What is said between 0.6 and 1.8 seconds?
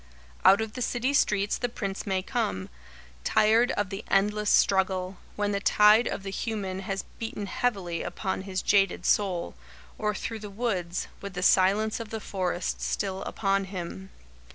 of the city streets The